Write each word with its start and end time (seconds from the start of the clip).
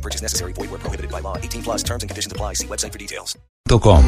No 0.00 0.02
purchase 0.02 0.22
necessary. 0.22 0.54
Void 0.54 0.70
where 0.70 0.78
prohibited 0.78 1.10
by 1.10 1.20
law. 1.20 1.36
18 1.36 1.62
plus 1.62 1.82
terms 1.82 2.02
and 2.02 2.08
conditions 2.08 2.32
apply. 2.32 2.54
See 2.54 2.66
website 2.66 2.92
for 2.92 2.98
details. 2.98 3.38
Com. 3.68 4.02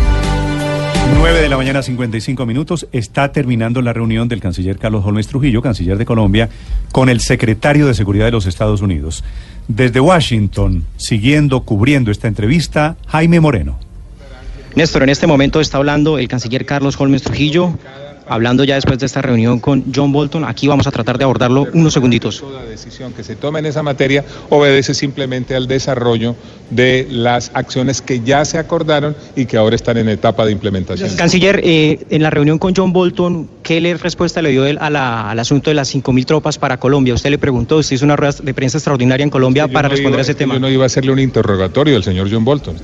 9 1.18 1.40
de 1.42 1.48
la 1.48 1.56
mañana, 1.56 1.82
55 1.82 2.46
minutos. 2.46 2.88
Está 2.92 3.30
terminando 3.30 3.82
la 3.82 3.92
reunión 3.92 4.26
del 4.28 4.40
canciller 4.40 4.78
Carlos 4.78 5.04
Holmes 5.04 5.26
Trujillo, 5.26 5.60
canciller 5.60 5.98
de 5.98 6.06
Colombia, 6.06 6.48
con 6.92 7.10
el 7.10 7.20
secretario 7.20 7.86
de 7.86 7.94
Seguridad 7.94 8.24
de 8.24 8.32
los 8.32 8.46
Estados 8.46 8.80
Unidos. 8.80 9.22
Desde 9.68 10.00
Washington, 10.00 10.84
siguiendo, 10.96 11.60
cubriendo 11.60 12.10
esta 12.10 12.28
entrevista, 12.28 12.96
Jaime 13.06 13.40
Moreno. 13.40 13.78
Néstor, 14.74 15.02
en 15.02 15.10
este 15.10 15.26
momento 15.26 15.60
está 15.60 15.76
hablando 15.76 16.18
el 16.18 16.28
canciller 16.28 16.64
Carlos 16.64 16.98
Holmes 16.98 17.22
Trujillo, 17.22 17.76
hablando 18.34 18.64
ya 18.64 18.74
después 18.76 18.98
de 18.98 19.06
esta 19.06 19.22
reunión 19.22 19.60
con 19.60 19.84
John 19.94 20.12
Bolton. 20.12 20.44
Aquí 20.44 20.66
vamos 20.66 20.86
a 20.86 20.90
tratar 20.90 21.18
de 21.18 21.24
abordarlo 21.24 21.66
unos 21.74 21.92
segunditos. 21.92 22.38
Toda 22.40 22.62
decisión 22.64 23.12
que 23.12 23.22
se 23.24 23.36
tome 23.36 23.58
en 23.60 23.66
esa 23.66 23.82
materia 23.82 24.24
obedece 24.50 24.94
simplemente 24.94 25.54
al 25.54 25.66
desarrollo 25.68 26.34
de 26.70 27.06
las 27.10 27.50
acciones 27.54 28.00
que 28.02 28.20
ya 28.20 28.44
se 28.44 28.58
acordaron 28.58 29.14
y 29.36 29.46
que 29.46 29.56
ahora 29.56 29.76
están 29.76 29.96
en 29.98 30.08
etapa 30.08 30.44
de 30.46 30.52
implementación. 30.52 31.14
Canciller, 31.16 31.60
eh, 31.62 32.00
en 32.10 32.22
la 32.22 32.30
reunión 32.30 32.58
con 32.58 32.74
John 32.74 32.92
Bolton, 32.92 33.48
¿qué 33.62 33.80
le- 33.80 33.96
respuesta 33.96 34.40
le 34.42 34.50
dio 34.50 34.64
él 34.64 34.78
a 34.80 34.88
la- 34.90 35.30
al 35.30 35.38
asunto 35.38 35.70
de 35.70 35.74
las 35.74 35.88
5.000 35.88 36.24
tropas 36.26 36.58
para 36.58 36.78
Colombia? 36.78 37.14
Usted 37.14 37.30
le 37.30 37.38
preguntó, 37.38 37.76
usted 37.76 37.96
hizo 37.96 38.04
una 38.04 38.16
rueda 38.16 38.34
de 38.42 38.54
prensa 38.54 38.78
extraordinaria 38.78 39.24
en 39.24 39.30
Colombia 39.30 39.66
Yo 39.66 39.72
para 39.72 39.88
no 39.88 39.92
responder 39.92 40.12
iba- 40.14 40.20
a 40.20 40.22
ese 40.22 40.34
tema. 40.34 40.54
Yo 40.54 40.60
no 40.60 40.70
iba 40.70 40.84
a 40.84 40.86
hacerle 40.86 41.12
un 41.12 41.18
interrogatorio 41.18 41.96
al 41.96 42.04
señor 42.04 42.28
John 42.30 42.44
Bolton. 42.44 42.76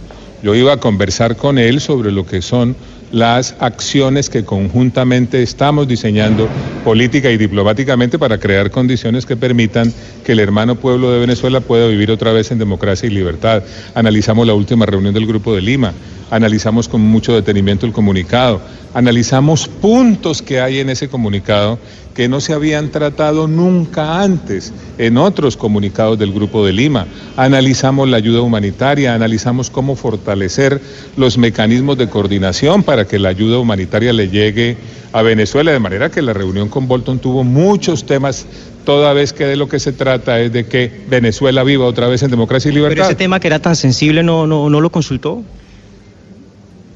Yo 0.43 0.55
iba 0.55 0.73
a 0.75 0.77
conversar 0.77 1.37
con 1.37 1.59
él 1.59 1.81
sobre 1.81 2.13
lo 2.13 2.25
que 2.25 2.43
son 2.43 2.77
las 3.13 3.55
acciones 3.61 4.29
que 4.29 4.45
conjuntamente 4.45 5.43
estamos 5.43 5.89
diseñando 5.89 6.49
política 6.85 7.31
y 7.31 7.37
diplomáticamente 7.37 8.19
para 8.19 8.39
crear 8.39 8.71
condiciones 8.71 9.27
que 9.27 9.37
permitan 9.37 9.93
que 10.25 10.33
el 10.33 10.41
hermano 10.41 10.77
pueblo 10.77 11.11
de 11.11 11.21
Venezuela 11.21 11.61
pueda 11.61 11.87
vivir 11.87 12.11
otra 12.11 12.33
vez 12.33 12.51
en 12.51 12.59
democracia 12.59 13.07
y 13.07 13.11
libertad. 13.11 13.63
Analizamos 13.95 14.47
la 14.47 14.55
última 14.55 14.87
reunión 14.87 15.15
del 15.15 15.27
Grupo 15.27 15.55
de 15.55 15.63
Lima, 15.63 15.93
analizamos 16.31 16.89
con 16.89 17.01
mucho 17.01 17.35
detenimiento 17.35 17.87
el 17.87 17.93
comunicado, 17.93 18.61
analizamos 18.95 19.69
puntos 19.69 20.43
que 20.43 20.61
hay 20.61 20.79
en 20.79 20.91
ese 20.91 21.09
comunicado 21.09 21.79
que 22.19 22.29
no 22.29 22.41
se 22.41 22.53
habían 22.53 22.91
tratado 22.91 23.47
nunca 23.47 24.23
antes 24.23 24.73
en 24.99 25.19
otros 25.19 25.57
comunicados 25.57 26.19
del 26.19 26.33
Grupo 26.33 26.67
de 26.67 26.73
Lima. 26.73 27.07
Analizamos 27.37 28.09
la 28.09 28.17
ayuda 28.17 28.41
humanitaria, 28.41 29.15
analizamos 29.15 29.71
cómo 29.71 29.95
fortalecer 29.95 30.81
los 31.17 31.39
mecanismos 31.39 31.97
de 31.97 32.09
coordinación 32.09 32.83
para 32.83 33.07
que 33.07 33.21
la 33.21 33.29
ayuda 33.29 33.61
humanitaria 33.61 34.13
le 34.13 34.31
llegue 34.31 34.77
a 35.13 35.23
Venezuela, 35.23 35.71
de 35.71 35.79
manera 35.79 36.11
que 36.11 36.21
la 36.21 36.33
reunión 36.33 36.69
con 36.69 36.89
Bolton 36.89 37.21
tuvo 37.21 37.45
muchos 37.45 38.05
temas, 38.05 38.47
toda 38.85 39.13
vez 39.13 39.33
que 39.33 39.45
de 39.45 39.55
lo 39.55 39.69
que 39.69 39.79
se 39.79 39.93
trata 39.93 40.41
es 40.41 40.53
de 40.53 40.67
que 40.67 40.91
Venezuela 41.09 41.63
viva 41.63 41.87
otra 41.87 42.09
vez 42.09 42.25
en 42.25 42.33
democracia 42.33 42.69
y 42.69 42.73
Pero 42.73 42.89
libertad. 42.89 43.07
ese 43.07 43.15
tema 43.15 43.39
que 43.39 43.47
era 43.47 43.61
tan 43.61 43.77
sensible, 43.77 44.25
¿no, 44.25 44.47
no, 44.47 44.69
no 44.69 44.81
lo 44.81 44.91
consultó? 44.91 45.45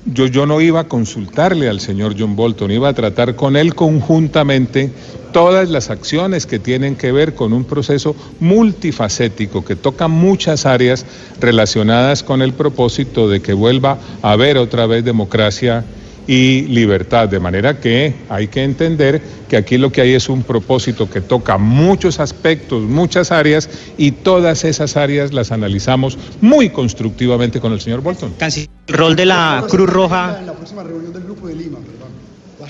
Yo, 0.04 0.26
yo 0.26 0.46
no 0.46 0.60
iba 0.60 0.80
a 0.80 0.88
consultarle 0.88 1.68
al 1.68 1.78
señor 1.78 2.16
John 2.18 2.34
Bolton, 2.34 2.72
iba 2.72 2.88
a 2.88 2.92
tratar 2.92 3.36
con 3.36 3.56
él 3.56 3.76
conjuntamente 3.76 4.90
todas 5.32 5.70
las 5.70 5.90
acciones 5.90 6.44
que 6.44 6.58
tienen 6.58 6.96
que 6.96 7.12
ver 7.12 7.34
con 7.34 7.52
un 7.52 7.64
proceso 7.64 8.16
multifacético 8.40 9.64
que 9.64 9.76
toca 9.76 10.08
muchas 10.08 10.66
áreas 10.66 11.06
relacionadas 11.40 12.24
con 12.24 12.42
el 12.42 12.52
propósito 12.52 13.28
de 13.28 13.40
que 13.40 13.52
vuelva 13.52 13.98
a 14.22 14.32
haber 14.32 14.58
otra 14.58 14.86
vez 14.86 15.04
democracia 15.04 15.84
y 16.26 16.62
libertad. 16.62 17.28
De 17.28 17.40
manera 17.40 17.78
que 17.80 18.14
hay 18.28 18.48
que 18.48 18.62
entender 18.64 19.20
que 19.48 19.56
aquí 19.56 19.76
lo 19.78 19.90
que 19.92 20.00
hay 20.02 20.14
es 20.14 20.28
un 20.28 20.42
propósito 20.42 21.10
que 21.10 21.20
toca 21.20 21.58
muchos 21.58 22.20
aspectos, 22.20 22.82
muchas 22.82 23.32
áreas 23.32 23.68
y 23.98 24.12
todas 24.12 24.64
esas 24.64 24.96
áreas 24.96 25.32
las 25.32 25.52
analizamos 25.52 26.18
muy 26.40 26.70
constructivamente 26.70 27.60
con 27.60 27.72
el 27.72 27.80
señor 27.80 28.00
Bolton. 28.00 28.34
Canciller, 28.38 28.68
el 28.86 28.94
rol 28.94 29.16
de 29.16 29.26
la 29.26 29.64
Cruz 29.68 29.88
Roja. 29.90 30.36
En 30.40 30.46
la 30.46 30.52
próxima 30.54 30.82
reunión 30.82 31.12
del 31.12 31.22
Grupo 31.24 31.48
de 31.48 31.54
Lima, 31.56 31.78
perdón. 31.78 32.12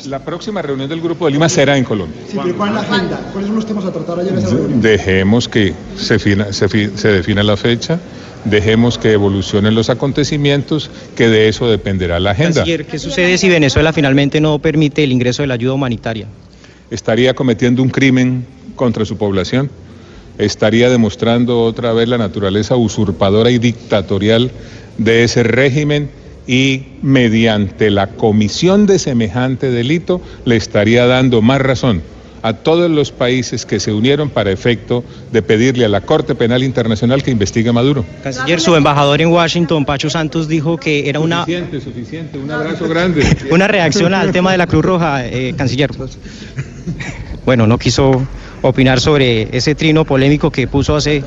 La 0.07 0.25
próxima 0.25 0.63
reunión 0.63 0.89
del 0.89 1.03
Grupo 1.03 1.27
de 1.27 1.33
Lima 1.33 1.49
será 1.51 1.77
en 1.77 1.84
Colombia. 1.84 2.17
Sí, 2.27 2.39
pero 2.43 2.57
¿cuál 2.57 2.71
es 2.71 2.75
la 2.77 2.81
agenda? 2.81 3.21
¿Cuáles 3.31 3.47
son 3.49 3.57
los 3.57 3.67
temas 3.67 3.84
a 3.84 3.93
tratar 3.93 4.19
ayer 4.21 4.33
en 4.33 4.39
esa 4.39 4.49
reunión? 4.49 4.81
Dejemos 4.81 5.49
que 5.49 5.75
se, 5.97 6.19
fina- 6.19 6.51
se 6.53 6.69
fi- 6.69 6.91
se 6.97 7.09
defina 7.09 7.43
la 7.43 7.57
fecha, 7.59 8.01
dejemos 8.44 8.98
que 8.98 9.12
evolucionen 9.12 9.75
los 9.75 9.91
acontecimientos, 9.91 10.91
que 11.16 11.28
de 11.28 11.48
eso 11.48 11.69
dependerá 11.69 12.20
la 12.20 12.32
agenda. 12.32 12.64
¿qué 12.64 12.98
sucede 12.98 13.38
si 13.38 13.48
Venezuela 13.48 13.92
finalmente 13.92 14.41
no 14.41 14.58
permite 14.58 15.04
el 15.04 15.12
ingreso 15.12 15.42
de 15.42 15.48
la 15.48 15.54
ayuda 15.54 15.75
humanitaria? 15.75 16.26
Estaría 16.91 17.34
cometiendo 17.34 17.82
un 17.82 17.88
crimen 17.88 18.44
contra 18.76 19.04
su 19.04 19.16
población, 19.16 19.70
estaría 20.38 20.91
demostrando 20.91 21.62
otra 21.62 21.92
vez 21.92 22.08
la 22.08 22.19
naturaleza 22.19 22.76
usurpadora 22.76 23.50
y 23.50 23.58
dictatorial 23.58 24.50
de 24.98 25.24
ese 25.24 25.42
régimen 25.42 26.10
y 26.47 26.82
mediante 27.03 27.91
la 27.91 28.09
comisión 28.09 28.86
de 28.86 28.98
semejante 28.98 29.70
delito 29.70 30.20
le 30.44 30.56
estaría 30.56 31.06
dando 31.06 31.41
más 31.41 31.60
razón 31.60 32.03
a 32.42 32.54
todos 32.54 32.91
los 32.91 33.12
países 33.12 33.64
que 33.64 33.78
se 33.80 33.92
unieron 33.92 34.28
para 34.28 34.50
efecto 34.50 35.04
de 35.30 35.42
pedirle 35.42 35.84
a 35.84 35.88
la 35.88 36.00
Corte 36.00 36.34
Penal 36.34 36.62
Internacional 36.62 37.22
que 37.22 37.30
investigue 37.30 37.70
a 37.70 37.72
Maduro. 37.72 38.04
Canciller, 38.22 38.60
su 38.60 38.75
embajador 38.75 39.20
en 39.20 39.28
Washington, 39.28 39.84
Pacho 39.84 40.10
Santos, 40.10 40.48
dijo 40.48 40.76
que 40.76 41.08
era 41.08 41.20
una, 41.20 41.41
Suficiente, 41.41 41.80
suficiente, 41.80 42.38
un 42.38 42.50
abrazo 42.50 42.88
grande. 42.88 43.25
una 43.50 43.69
reacción 43.69 44.12
al 44.12 44.32
tema 44.32 44.53
de 44.53 44.58
la 44.58 44.66
Cruz 44.66 44.84
Roja, 44.84 45.26
eh, 45.26 45.54
canciller. 45.56 45.91
Bueno, 47.44 47.66
no 47.66 47.78
quiso 47.78 48.26
opinar 48.62 49.00
sobre 49.00 49.48
ese 49.56 49.74
trino 49.74 50.04
polémico 50.04 50.50
que 50.50 50.66
puso 50.66 50.97
hace 50.97 51.22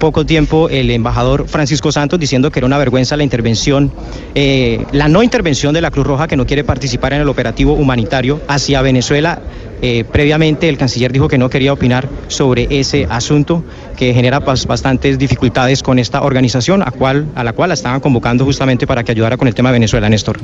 poco 0.00 0.26
tiempo 0.26 0.68
el 0.68 0.90
embajador 0.90 1.46
Francisco 1.46 1.92
Santos 1.92 2.18
diciendo 2.18 2.50
que 2.50 2.58
era 2.58 2.66
una 2.66 2.78
vergüenza 2.78 3.16
la 3.16 3.22
intervención, 3.22 3.92
eh, 4.34 4.84
la 4.90 5.06
no 5.06 5.22
intervención 5.22 5.72
de 5.74 5.80
la 5.80 5.92
Cruz 5.92 6.06
Roja 6.06 6.26
que 6.26 6.36
no 6.36 6.46
quiere 6.46 6.64
participar 6.64 7.12
en 7.12 7.20
el 7.20 7.28
operativo 7.28 7.74
humanitario 7.74 8.40
hacia 8.48 8.82
Venezuela. 8.82 9.40
Eh, 9.82 10.04
previamente 10.10 10.68
el 10.68 10.76
canciller 10.76 11.12
dijo 11.12 11.28
que 11.28 11.38
no 11.38 11.48
quería 11.48 11.72
opinar 11.72 12.08
sobre 12.28 12.66
ese 12.80 13.06
asunto 13.08 13.62
que 13.96 14.12
genera 14.12 14.40
bastantes 14.40 15.18
dificultades 15.18 15.82
con 15.82 15.98
esta 15.98 16.22
organización 16.22 16.82
a, 16.82 16.92
a 17.34 17.44
la 17.44 17.52
cual 17.52 17.68
la 17.68 17.74
estaban 17.74 18.00
convocando 18.00 18.44
justamente 18.44 18.86
para 18.86 19.04
que 19.04 19.12
ayudara 19.12 19.36
con 19.36 19.48
el 19.48 19.54
tema 19.54 19.68
de 19.68 19.74
Venezuela, 19.74 20.08
Néstor. 20.08 20.38